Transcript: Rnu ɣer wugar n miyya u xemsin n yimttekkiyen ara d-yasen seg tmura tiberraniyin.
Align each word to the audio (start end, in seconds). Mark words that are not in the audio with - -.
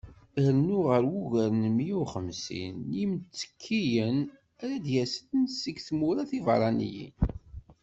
Rnu 0.45 0.77
ɣer 0.89 1.03
wugar 1.11 1.49
n 1.53 1.63
miyya 1.75 1.97
u 2.01 2.03
xemsin 2.13 2.75
n 2.87 2.89
yimttekkiyen 2.99 4.17
ara 4.61 4.75
d-yasen 4.85 5.41
seg 5.61 5.77
tmura 5.87 6.23
tiberraniyin. 6.29 7.15